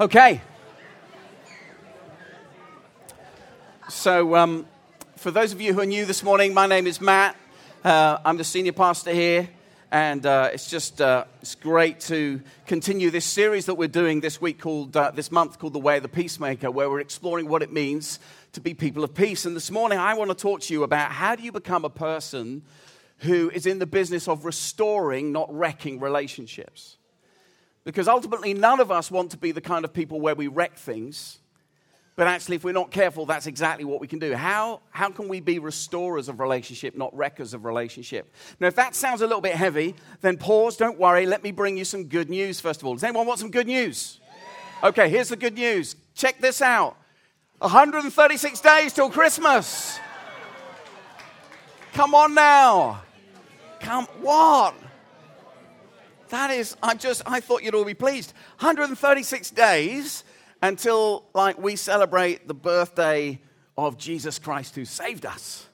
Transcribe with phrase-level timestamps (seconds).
[0.00, 0.40] Okay.
[3.90, 4.66] So, um,
[5.16, 7.36] for those of you who are new this morning, my name is Matt.
[7.84, 9.50] Uh, I'm the senior pastor here,
[9.92, 14.40] and uh, it's just uh, it's great to continue this series that we're doing this
[14.40, 17.62] week called uh, this month called the Way of the Peacemaker, where we're exploring what
[17.62, 18.20] it means
[18.52, 19.44] to be people of peace.
[19.44, 21.90] And this morning, I want to talk to you about how do you become a
[21.90, 22.62] person
[23.18, 26.96] who is in the business of restoring, not wrecking relationships.
[27.84, 30.76] Because ultimately, none of us want to be the kind of people where we wreck
[30.76, 31.38] things.
[32.16, 34.34] But actually, if we're not careful, that's exactly what we can do.
[34.34, 38.30] How, how can we be restorers of relationship, not wreckers of relationship?
[38.60, 41.24] Now, if that sounds a little bit heavy, then pause, don't worry.
[41.24, 42.94] Let me bring you some good news, first of all.
[42.94, 44.20] Does anyone want some good news?
[44.82, 45.96] Okay, here's the good news.
[46.14, 46.96] Check this out
[47.60, 49.98] 136 days till Christmas.
[51.92, 53.02] Come on now.
[53.80, 54.74] Come, what?
[56.30, 58.32] That is, I just, I thought you'd all be pleased.
[58.60, 60.24] 136 days
[60.62, 63.40] until, like, we celebrate the birthday
[63.76, 65.66] of Jesus Christ who saved us.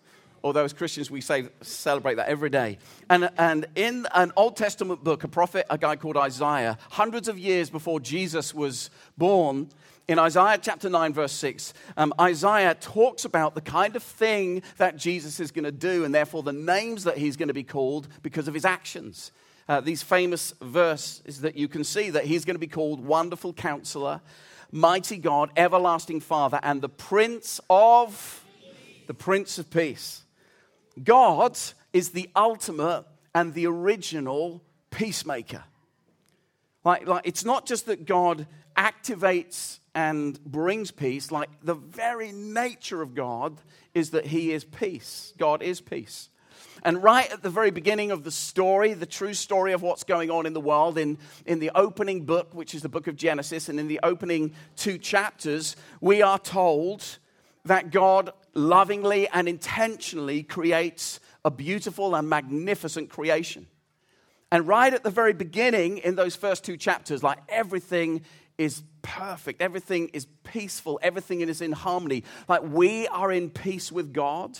[0.42, 2.78] Although as Christians, we say, celebrate that every day.
[3.10, 7.38] And, and in an Old Testament book, a prophet, a guy called Isaiah, hundreds of
[7.38, 9.68] years before Jesus was born,
[10.08, 14.96] in Isaiah chapter 9, verse 6, um, Isaiah talks about the kind of thing that
[14.96, 18.06] Jesus is going to do and therefore the names that he's going to be called
[18.22, 19.32] because of his actions.
[19.68, 23.52] Uh, these famous verses that you can see that he's going to be called Wonderful
[23.52, 24.20] Counselor,
[24.70, 28.44] Mighty God, Everlasting Father, and the Prince of
[29.06, 30.22] the Prince of Peace.
[31.02, 31.58] God
[31.92, 35.64] is the ultimate and the original peacemaker.
[36.84, 43.02] Like, like it's not just that God activates and brings peace, like the very nature
[43.02, 43.60] of God
[43.94, 45.32] is that He is peace.
[45.38, 46.28] God is peace.
[46.86, 50.30] And right at the very beginning of the story, the true story of what's going
[50.30, 53.68] on in the world, in, in the opening book, which is the book of Genesis,
[53.68, 57.18] and in the opening two chapters, we are told
[57.64, 63.66] that God lovingly and intentionally creates a beautiful and magnificent creation.
[64.52, 68.22] And right at the very beginning, in those first two chapters, like everything
[68.58, 72.22] is perfect, everything is peaceful, everything is in harmony.
[72.48, 74.56] Like we are in peace with God,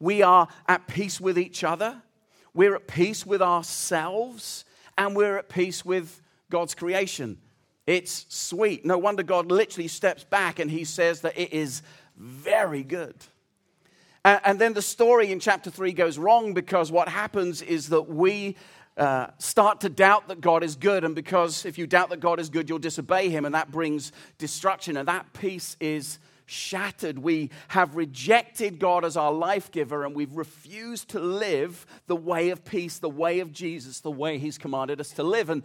[0.00, 2.02] we are at peace with each other,
[2.54, 4.64] we're at peace with ourselves,
[4.98, 7.38] and we're at peace with God's creation.
[7.86, 8.84] It's sweet.
[8.84, 11.82] No wonder God literally steps back and he says that it is
[12.16, 13.14] very good.
[14.22, 18.54] And, then the story in chapter 3 goes wrong because what happens is that we
[18.98, 21.04] uh, start to doubt that God is good.
[21.04, 24.12] And because if you doubt that God is good, you'll disobey him, and that brings
[24.36, 24.98] destruction.
[24.98, 26.18] And that peace is
[26.50, 27.18] shattered.
[27.18, 32.50] We have rejected God as our life giver, and we've refused to live the way
[32.50, 35.50] of peace, the way of Jesus, the way he's commanded us to live.
[35.50, 35.62] And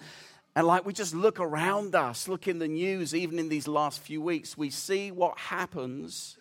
[0.55, 3.99] and like we just look around us, look in the news, even in these last
[3.99, 6.37] few weeks, we see what happens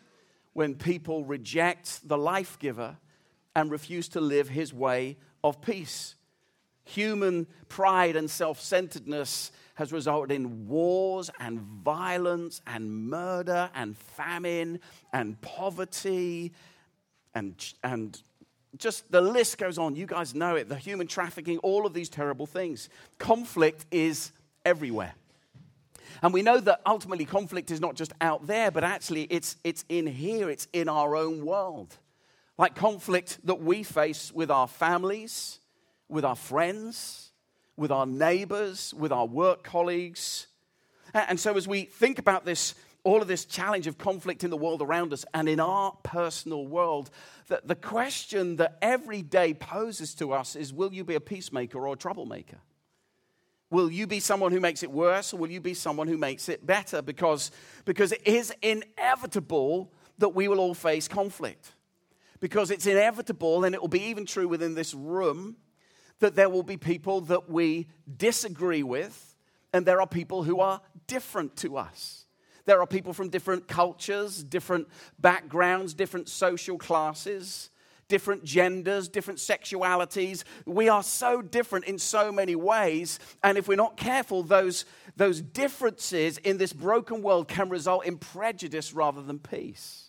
[0.52, 2.96] when people reject the life giver
[3.56, 6.14] and refuse to live his way of peace.
[6.84, 14.80] Human pride and self centeredness has resulted in wars and violence and murder and famine
[15.12, 16.52] and poverty
[17.34, 18.22] and, and
[18.76, 19.96] just the list goes on.
[19.96, 22.88] You guys know it the human trafficking, all of these terrible things.
[23.18, 24.32] Conflict is
[24.64, 25.14] everywhere.
[26.22, 29.84] And we know that ultimately conflict is not just out there, but actually it's, it's
[29.88, 31.96] in here, it's in our own world.
[32.56, 35.58] Like conflict that we face with our families,
[36.08, 37.23] with our friends,
[37.76, 40.46] with our neighbors, with our work colleagues.
[41.12, 42.74] And so, as we think about this,
[43.04, 46.66] all of this challenge of conflict in the world around us and in our personal
[46.66, 47.10] world,
[47.48, 51.86] that the question that every day poses to us is will you be a peacemaker
[51.86, 52.58] or a troublemaker?
[53.70, 56.48] Will you be someone who makes it worse or will you be someone who makes
[56.48, 57.02] it better?
[57.02, 57.50] Because,
[57.84, 61.72] because it is inevitable that we will all face conflict.
[62.40, 65.56] Because it's inevitable, and it will be even true within this room,
[66.20, 69.36] that there will be people that we disagree with,
[69.72, 72.26] and there are people who are different to us.
[72.66, 77.70] There are people from different cultures, different backgrounds, different social classes,
[78.08, 80.44] different genders, different sexualities.
[80.66, 83.18] We are so different in so many ways.
[83.42, 84.84] And if we're not careful, those,
[85.16, 90.03] those differences in this broken world can result in prejudice rather than peace.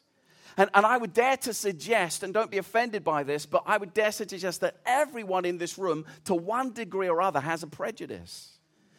[0.58, 3.78] And, and I would dare to suggest, and don't be offended by this, but I
[3.78, 7.64] would dare to suggest that everyone in this room, to one degree or other, has
[7.64, 8.52] a prejudice.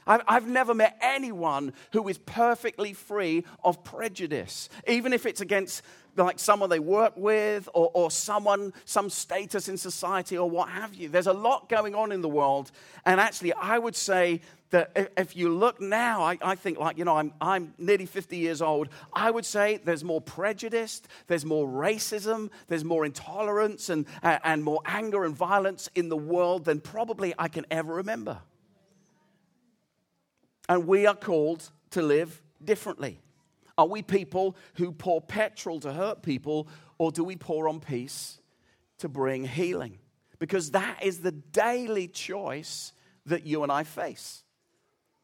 [0.07, 5.83] I've, I've never met anyone who is perfectly free of prejudice, even if it's against
[6.17, 10.95] like someone they work with or, or someone, some status in society or what have
[10.95, 11.09] you.
[11.09, 12.71] There's a lot going on in the world.
[13.05, 14.41] And actually, I would say
[14.71, 18.37] that if you look now, I, I, think like, you know, I'm, I'm nearly 50
[18.37, 18.89] years old.
[19.13, 24.81] I would say there's more prejudice, there's more racism, there's more intolerance and, and more
[24.85, 28.39] anger and violence in the world than probably I can ever remember.
[30.69, 33.21] And we are called to live differently.
[33.79, 36.69] Are we people who pour petrol to hurt people,
[36.99, 38.41] or do we pour on peace
[38.99, 39.99] to bring healing?
[40.39, 42.93] Because that is the daily choice
[43.27, 44.43] that you and I face.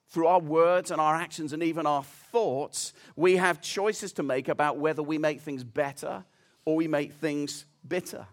[0.08, 4.48] Through our words and our actions and even our thoughts, we have choices to make
[4.48, 6.24] about whether we make things better
[6.66, 8.26] or we make things bitter.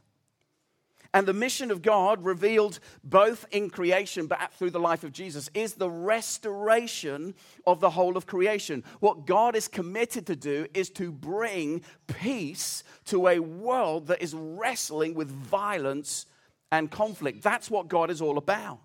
[1.13, 5.49] And the mission of God, revealed both in creation but through the life of Jesus,
[5.53, 7.33] is the restoration
[7.65, 8.83] of the whole of creation.
[8.99, 14.35] What God is committed to do is to bring peace to a world that is
[14.35, 16.27] wrestling with violence
[16.71, 17.41] and conflict.
[17.41, 18.79] That's what God is all about.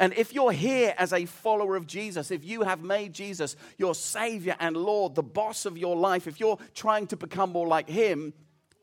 [0.00, 3.94] And if you're here as a follower of Jesus, if you have made Jesus your
[3.94, 7.88] Savior and Lord, the boss of your life, if you're trying to become more like
[7.88, 8.32] Him,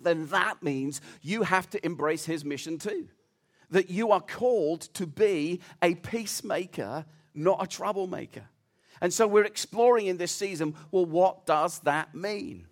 [0.04, 3.08] then that means you have to embrace his mission too.
[3.70, 8.44] That you are called to be a peacemaker, not a troublemaker.
[9.02, 12.68] And so we're exploring in this season well, what does that mean?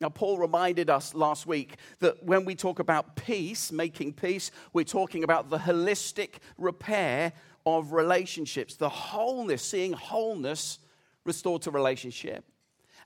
[0.00, 4.84] Now, Paul reminded us last week that when we talk about peace, making peace, we're
[4.84, 7.32] talking about the holistic repair
[7.64, 10.78] of relationships, the wholeness, seeing wholeness
[11.24, 12.44] restored to relationship.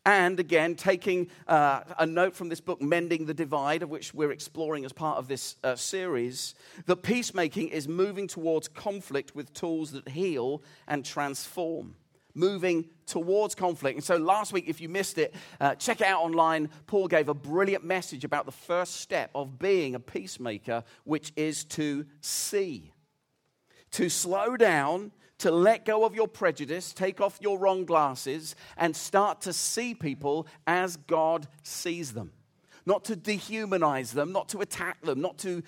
[0.08, 4.32] And again, taking uh, a note from this book, Mending the Divide, of which we're
[4.32, 6.54] exploring as part of this uh, series,
[6.86, 11.94] that peacemaking is moving towards conflict with tools that heal and transform.
[12.32, 13.96] Moving towards conflict.
[13.96, 16.70] And so last week, if you missed it, uh, check it out online.
[16.86, 21.64] Paul gave a brilliant message about the first step of being a peacemaker, which is
[21.64, 22.94] to see.
[23.90, 28.94] To slow down to let go of your prejudice, take off your wrong glasses, and
[28.94, 32.32] start to see people as God sees them.
[32.86, 35.62] Not to dehumanize them, not to attack them, not to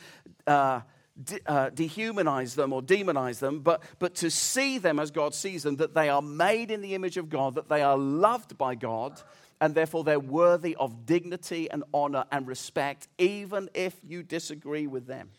[0.46, 0.80] uh,
[1.22, 5.62] de- uh, dehumanize them or demonize them, but, but to see them as God sees
[5.62, 8.74] them, that they are made in the image of God, that they are loved by
[8.74, 9.20] God,
[9.60, 15.06] and therefore they're worthy of dignity and honor and respect, even if you disagree with
[15.06, 15.30] them.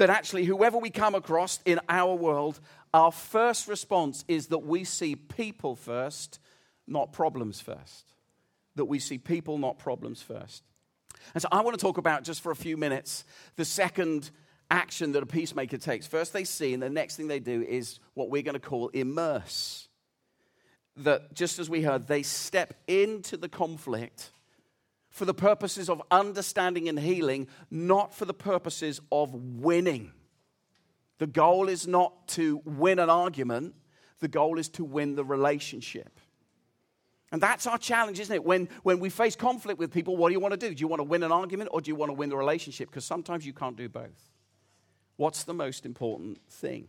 [0.00, 2.58] That actually, whoever we come across in our world
[2.94, 6.40] our first response is that we see people first,
[6.86, 8.14] not problems first.
[8.76, 10.64] That we see people, not problems first.
[11.34, 13.26] And so I want to talk about, just for a few minutes,
[13.56, 14.30] the second
[14.70, 16.06] action that a peacemaker takes.
[16.06, 18.88] First, they see, and the next thing they do is what we're going to call
[18.88, 19.86] immerse.
[20.96, 24.30] That just as we heard, they step into the conflict
[25.10, 30.12] for the purposes of understanding and healing, not for the purposes of winning.
[31.18, 33.74] The goal is not to win an argument,
[34.20, 36.20] the goal is to win the relationship.
[37.32, 38.44] And that's our challenge, isn't it?
[38.44, 40.74] When, when we face conflict with people, what do you want to do?
[40.74, 42.88] Do you want to win an argument or do you want to win the relationship?
[42.90, 44.30] Because sometimes you can't do both.
[45.16, 46.88] What's the most important thing?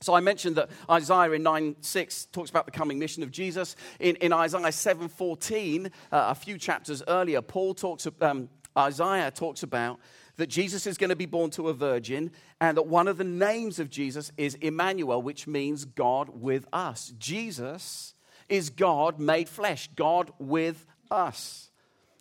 [0.00, 3.74] So I mentioned that Isaiah in 9 6 talks about the coming mission of Jesus.
[3.98, 9.98] In, in Isaiah 7:14, uh, a few chapters earlier, Paul talks, um, Isaiah talks about
[10.36, 12.30] that Jesus is going to be born to a virgin,
[12.60, 17.12] and that one of the names of Jesus is Emmanuel, which means God with us.
[17.18, 18.14] Jesus
[18.48, 21.67] is God made flesh, God with us.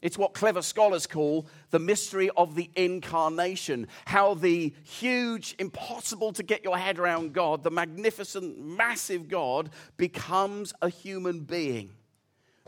[0.01, 3.87] It's what clever scholars call the mystery of the incarnation.
[4.05, 10.73] How the huge, impossible to get your head around God, the magnificent, massive God, becomes
[10.81, 11.91] a human being.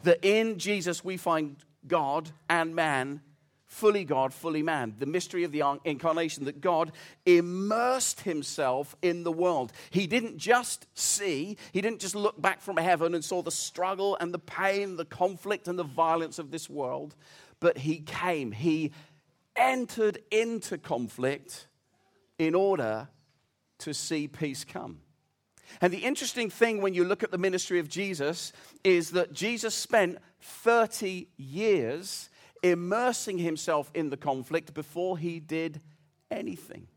[0.03, 1.57] That in Jesus we find
[1.87, 3.21] God and man
[3.69, 4.95] fully God, fully man.
[4.97, 6.91] The mystery of the incarnation that God
[7.25, 9.71] immersed himself in the world.
[9.91, 14.17] He didn't just see, he didn't just look back from heaven and saw the struggle
[14.19, 17.15] and the pain, the conflict and the violence of this world,
[17.59, 18.51] but he came.
[18.51, 18.91] He
[19.55, 21.67] entered into conflict
[22.39, 23.07] in order
[23.77, 24.99] to see peace come.
[25.79, 28.51] And the interesting thing when you look at the ministry of Jesus
[28.83, 32.29] is that Jesus spent 30 years
[32.63, 35.81] immersing himself in the conflict before he did
[36.31, 36.87] anything.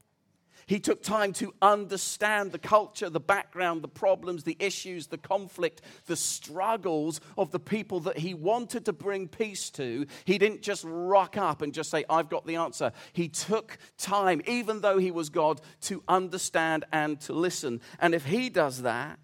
[0.67, 5.83] He took time to understand the culture, the background, the problems, the issues, the conflict,
[6.07, 10.07] the struggles of the people that he wanted to bring peace to.
[10.25, 12.93] He didn't just rock up and just say, I've got the answer.
[13.13, 17.81] He took time, even though he was God, to understand and to listen.
[17.99, 19.19] And if he does that,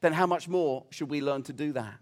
[0.00, 1.94] then how much more should we learn to do that?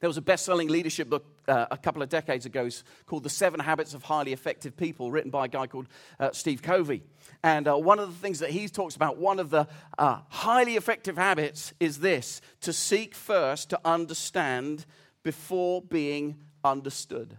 [0.00, 2.68] There was a best selling leadership book uh, a couple of decades ago
[3.06, 5.88] called The Seven Habits of Highly Effective People, written by a guy called
[6.20, 7.02] uh, Steve Covey.
[7.42, 9.66] And uh, one of the things that he talks about, one of the
[9.98, 14.86] uh, highly effective habits is this to seek first to understand
[15.22, 17.36] before being understood.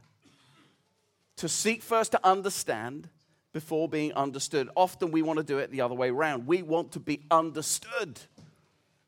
[1.38, 3.10] To seek first to understand
[3.54, 4.70] before being understood.
[4.76, 6.48] Often we want to do it the other way around.
[6.48, 8.20] We want to be understood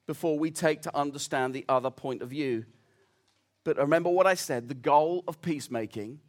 [0.06, 2.66] before we take to understand the other point of view.
[3.66, 6.22] But remember what I said the goal of peacemaking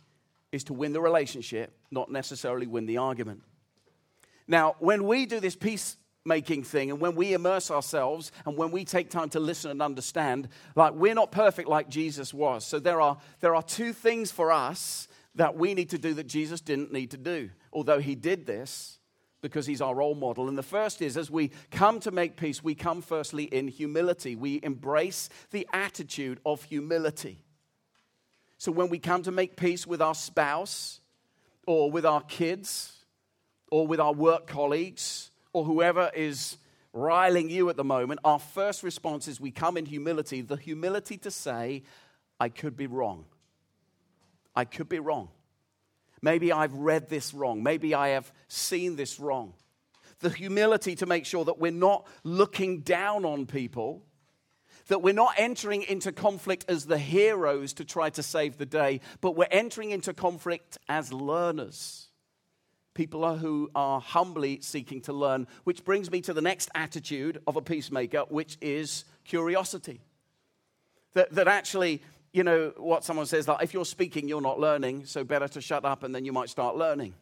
[0.50, 3.42] is to win the relationship, not necessarily win the argument.
[4.48, 8.84] Now, when we do this peacemaking thing and when we immerse ourselves and when we
[8.84, 12.64] take time to listen and understand, like we're not perfect like Jesus was.
[12.64, 16.26] So there are, there are two things for us that we need to do that
[16.26, 18.98] Jesus didn't need to do, although he did this
[19.46, 20.48] because he's our role model.
[20.48, 24.34] And the first is as we come to make peace, we come firstly in humility.
[24.34, 27.44] We embrace the attitude of humility.
[28.58, 31.00] So when we come to make peace with our spouse
[31.66, 33.04] or with our kids
[33.70, 36.56] or with our work colleagues or whoever is
[36.92, 41.18] riling you at the moment, our first response is we come in humility, the humility
[41.18, 41.84] to say,
[42.40, 43.26] I could be wrong.
[44.56, 45.28] I could be wrong.
[46.22, 47.62] Maybe I've read this wrong.
[47.62, 49.54] Maybe I have seen this wrong.
[50.20, 54.02] The humility to make sure that we're not looking down on people,
[54.88, 59.00] that we're not entering into conflict as the heroes to try to save the day,
[59.20, 62.08] but we're entering into conflict as learners.
[62.94, 67.56] People who are humbly seeking to learn, which brings me to the next attitude of
[67.56, 70.00] a peacemaker, which is curiosity.
[71.12, 72.02] That, that actually
[72.32, 75.60] you know what someone says like if you're speaking you're not learning so better to
[75.60, 77.14] shut up and then you might start learning.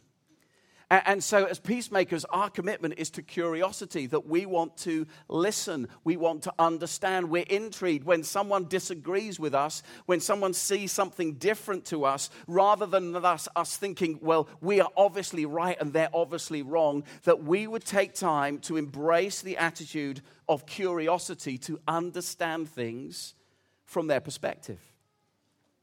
[0.91, 5.89] And, and so as peacemakers our commitment is to curiosity that we want to listen
[6.03, 8.05] we want to understand we're intrigued.
[8.05, 13.49] When someone disagrees with us when someone sees something different to us rather than us,
[13.57, 18.15] us thinking well we are obviously right and they're obviously wrong that we would take
[18.15, 23.35] time to embrace the attitude of curiosity to understand things
[23.85, 24.94] from their perspective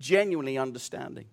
[0.02, 1.26] genuinely understanding.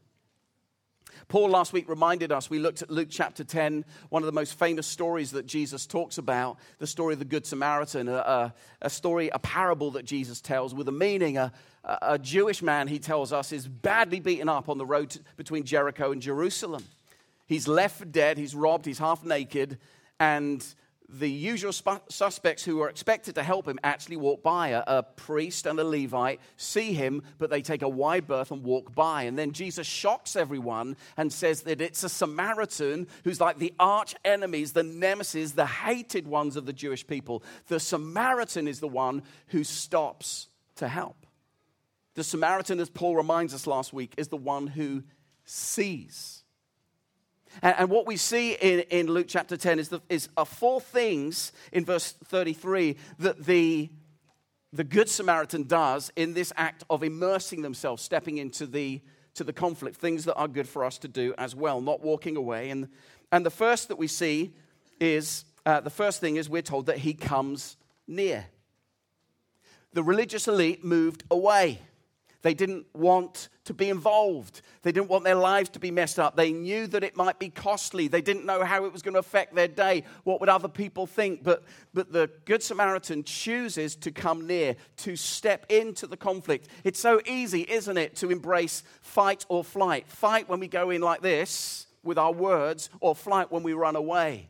[1.29, 4.59] Paul last week reminded us, we looked at Luke chapter 10, one of the most
[4.59, 9.29] famous stories that Jesus talks about, the story of the Good Samaritan, a, a, story,
[9.33, 11.37] a parable that Jesus tells with a meaning.
[11.37, 11.53] A,
[11.85, 15.65] a, Jewish man, he tells us, is badly beaten up on the road to, between
[15.65, 16.85] Jericho and Jerusalem.
[17.47, 19.79] He's left for dead, he's robbed, he's half naked,
[20.21, 20.65] and
[21.09, 24.69] the usual suspects who are expected to help him actually walk by.
[24.69, 28.63] A, a, priest and a Levite see him, but they take a wide berth and
[28.63, 29.23] walk by.
[29.23, 34.15] And then Jesus shocks everyone and says that it's a Samaritan who's like the arch
[34.23, 37.43] enemies, the nemesis, the hated ones of the Jewish people.
[37.69, 41.27] The Samaritan is the one who stops to help.
[42.15, 45.05] The Samaritan, as Paul reminds us last week, is the one who
[45.45, 46.38] sees.
[47.63, 50.81] And, and what we see in, in Luke chapter 10 is, the, is uh, four
[50.81, 53.91] things in verse 33 that the,
[54.73, 59.01] the Good Samaritan does in this act of immersing themselves, stepping into the,
[59.35, 62.37] to the conflict, things that are good for us to do as well, not walking
[62.37, 62.71] away.
[62.71, 62.89] And,
[63.33, 64.55] and the first that we see
[65.01, 67.77] is uh, the first thing is we're told that he comes
[68.07, 68.47] near.
[69.93, 71.81] The religious elite moved away.
[72.43, 74.63] They didn't want to be involved.
[74.81, 76.37] They didn't want their lives to be messed up.
[76.37, 78.09] They knew that it might be costly.
[78.09, 80.05] They didn't know how it was going to affect their day.
[80.25, 81.45] What would other people think?
[81.45, 86.69] But, but the Good Samaritan chooses to come near, to step into the conflict.
[86.83, 90.09] It's so easy, isn't it, to embrace fight or flight?
[90.09, 93.97] Fight when we go in like this with our words, or flight when we run
[93.97, 94.49] away.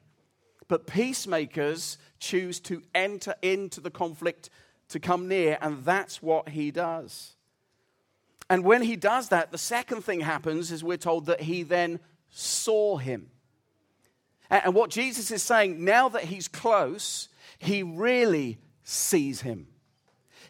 [0.68, 4.48] But peacemakers choose to enter into the conflict,
[4.90, 7.34] to come near, and that's what he does.
[8.50, 12.00] And when he does that, the second thing happens is we're told that he then
[12.30, 13.30] saw him.
[14.50, 17.28] And what Jesus is saying, now that he's close,
[17.58, 19.66] he really sees him.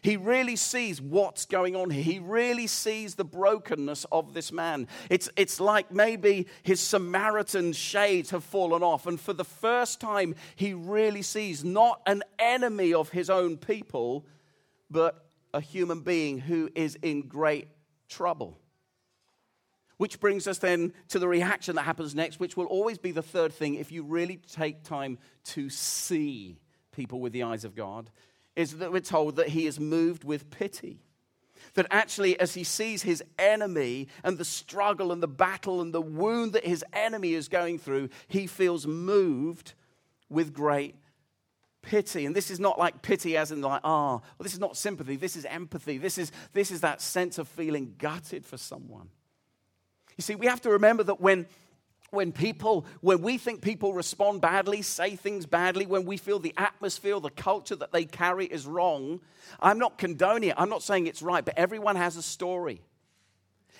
[0.01, 2.01] He really sees what's going on here.
[2.01, 4.87] He really sees the brokenness of this man.
[5.09, 9.07] It's, it's like maybe his Samaritan shades have fallen off.
[9.07, 14.25] And for the first time, he really sees not an enemy of his own people,
[14.89, 17.67] but a human being who is in great
[18.09, 18.59] trouble.
[19.97, 23.21] Which brings us then to the reaction that happens next, which will always be the
[23.21, 26.57] third thing if you really take time to see
[26.91, 28.09] people with the eyes of God,
[28.55, 31.01] is that we're told that he is moved with pity.
[31.73, 36.01] That actually, as he sees his enemy and the struggle and the battle and the
[36.01, 39.73] wound that his enemy is going through, he feels moved
[40.29, 40.95] with great
[41.81, 42.25] pity.
[42.25, 45.15] And this is not like pity as in like, ah, well, this is not sympathy.
[45.15, 45.97] This is empathy.
[45.97, 49.09] This is, this is that sense of feeling gutted for someone.
[50.17, 51.47] You see, we have to remember that when
[52.11, 56.53] when people, when we think people respond badly, say things badly, when we feel the
[56.57, 59.21] atmosphere, the culture that they carry is wrong,
[59.59, 60.55] I'm not condoning it.
[60.57, 62.81] I'm not saying it's right, but everyone has a story.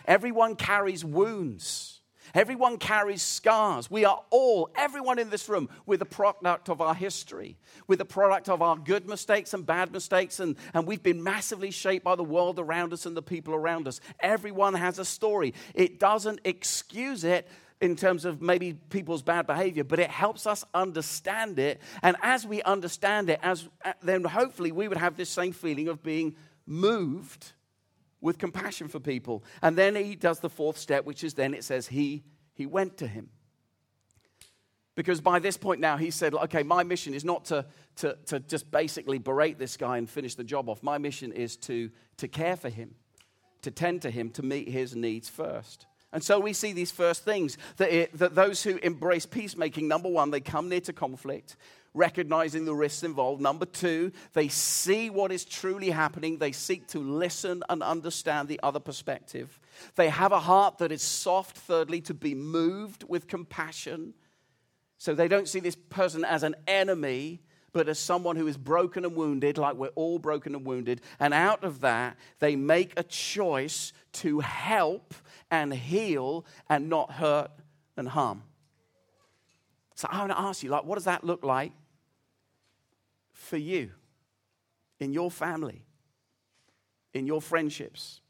[0.06, 1.99] Everyone carries wounds.
[2.34, 3.90] Everyone carries scars.
[3.90, 7.58] We are all, everyone in this room, with a product of our history,
[7.88, 11.72] with a product of our good mistakes and bad mistakes, and, and we've been massively
[11.72, 14.00] shaped by the world around us and the people around us.
[14.20, 15.54] Everyone has a story.
[15.74, 17.48] It doesn't excuse it,
[17.82, 21.80] in terms of maybe people's bad behavior, but it helps us understand it.
[22.02, 25.88] And as we understand it, as, uh, then hopefully we would have this same feeling
[25.88, 27.54] of being moved
[28.22, 29.44] with compassion for people.
[29.62, 32.24] And then he does the fourth step, which is then it says he,
[32.54, 33.30] he went to him.
[34.96, 37.66] Because by this point now, he said, okay, my mission is not to,
[37.98, 40.84] to, to just basically berate this guy and finish the job off.
[40.84, 42.96] My mission is to, to care for him,
[43.62, 45.86] to tend to him, to meet his needs first.
[46.12, 50.10] And so we see these first things that, it, that those who embrace peacemaking, number
[50.10, 51.56] one, they come near to conflict,
[51.94, 53.42] recognizing the risks involved.
[53.42, 56.38] Number two, they see what is truly happening.
[56.38, 59.60] They seek to listen and understand the other perspective.
[59.96, 64.14] They have a heart that is soft, thirdly, to be moved with compassion.
[64.98, 67.42] So they don't see this person as an enemy,
[67.72, 71.02] but as someone who is broken and wounded, like we're all broken and wounded.
[71.20, 75.14] And out of that, they make a choice to help
[75.50, 77.52] and heal and not hurt
[77.96, 78.44] and harm.
[80.00, 81.74] So I want to ask you, like, what does that look like
[83.34, 83.90] for you,
[85.02, 85.84] in your family,
[87.14, 88.22] in your friendships,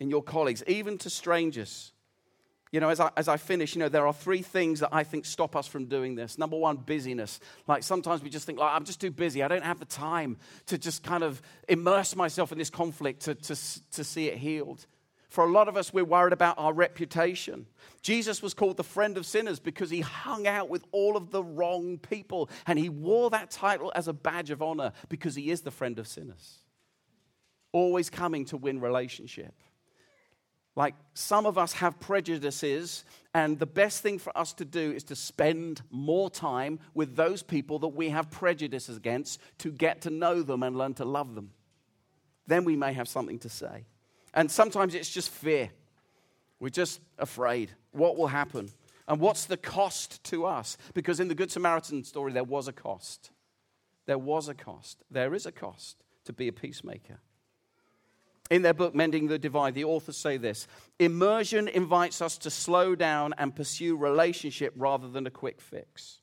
[0.00, 1.92] in your colleagues, even to strangers?
[2.72, 5.04] You know, as I, as I finish, you know, there are three things that I
[5.04, 6.38] think stop us from doing this.
[6.38, 7.38] Number one, busyness.
[7.68, 9.44] Like sometimes we just think, like, I'm just too busy.
[9.44, 10.36] I don't have the time
[10.66, 13.56] to just kind of immerse myself in this conflict to, to,
[13.92, 14.84] to see it healed.
[15.36, 17.66] For a lot of us, we're worried about our reputation.
[18.00, 21.44] Jesus was called the friend of sinners because he hung out with all of the
[21.44, 22.48] wrong people.
[22.66, 25.98] And he wore that title as a badge of honor because he is the friend
[25.98, 26.60] of sinners.
[27.72, 29.52] Always coming to win relationship.
[30.74, 35.04] Like some of us have prejudices, and the best thing for us to do is
[35.04, 40.08] to spend more time with those people that we have prejudices against to get to
[40.08, 41.50] know them and learn to love them.
[42.46, 43.84] Then we may have something to say.
[44.36, 45.70] And sometimes it's just fear.
[46.60, 47.72] We're just afraid.
[47.90, 48.70] What will happen?
[49.08, 50.76] And what's the cost to us?
[50.94, 53.30] Because in the Good Samaritan story, there was a cost.
[54.04, 55.02] There was a cost.
[55.10, 57.20] There is a cost to be a peacemaker.
[58.50, 60.68] In their book, Mending the Divide, the authors say this
[60.98, 66.20] Immersion invites us to slow down and pursue relationship rather than a quick fix.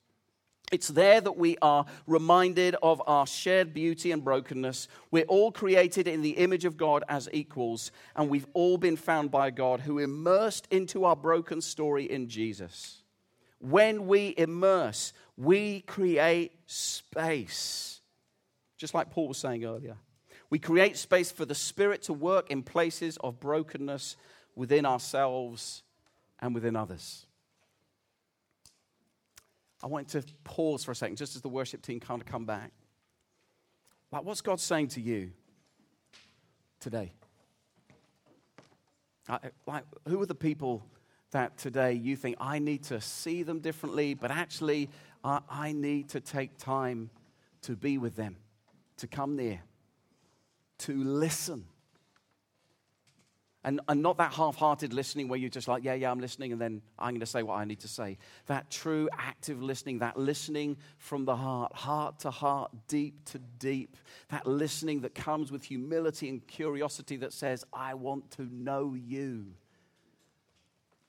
[0.73, 4.87] It's there that we are reminded of our shared beauty and brokenness.
[5.11, 9.29] We're all created in the image of God as equals, and we've all been found
[9.29, 13.03] by God who immersed into our broken story in Jesus.
[13.59, 18.01] When we immerse, we create space.
[18.75, 19.97] Just like Paul was saying earlier.
[20.49, 24.15] We create space for the Spirit to work in places of brokenness
[24.55, 25.83] within ourselves
[26.39, 27.27] and within others.
[29.83, 32.45] I want to pause for a second, just as the worship team kind of come
[32.45, 32.71] back.
[34.13, 35.31] Like, what's God saying to you
[36.79, 37.11] today?
[39.67, 40.85] Like, who are the people
[41.31, 44.89] that today you think I need to see them differently, but actually
[45.21, 47.09] I, I need to take time
[47.63, 48.37] to be with them,
[48.97, 49.59] to come near,
[50.79, 51.65] to listen?
[53.65, 56.51] And, and not that half hearted listening where you're just like, yeah, yeah, I'm listening,
[56.51, 58.17] and then I'm going to say what I need to say.
[58.47, 63.95] That true active listening, that listening from the heart, heart to heart, deep to deep.
[64.29, 69.53] That listening that comes with humility and curiosity that says, I want to know you.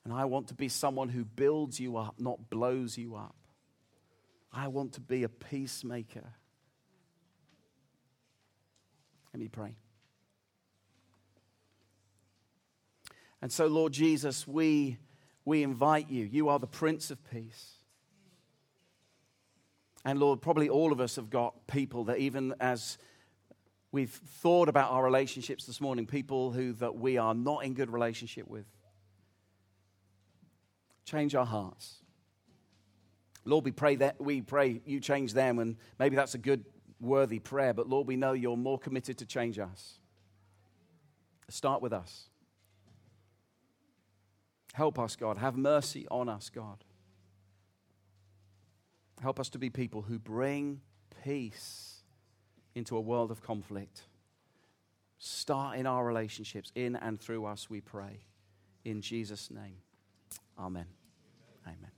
[0.05, 3.35] And I want to be someone who builds you up, not blows you up.
[4.53, 6.31] I want to be a peacemaker.
[9.33, 9.75] Let me pray.
[13.41, 14.97] And so, Lord Jesus, we,
[15.43, 16.25] we invite you.
[16.25, 17.73] You are the Prince of Peace.
[20.03, 22.97] And Lord, probably all of us have got people that even as
[23.91, 27.89] we've thought about our relationships this morning, people who that we are not in good
[27.89, 28.65] relationship with.
[31.05, 32.01] Change our hearts.
[33.45, 36.65] Lord, we pray that we pray you change them, and maybe that's a good,
[36.99, 39.99] worthy prayer, but Lord, we know you're more committed to change us.
[41.49, 42.29] Start with us.
[44.75, 45.37] Help us, God.
[45.37, 46.83] Have mercy on us, God.
[49.21, 50.81] Help us to be people who bring
[51.23, 52.03] peace
[52.75, 54.01] into a world of conflict.
[55.17, 58.25] Start in our relationships, in and through us, we pray.
[58.83, 59.77] In Jesus' name.
[60.59, 60.87] Amen.
[61.65, 61.94] Amen.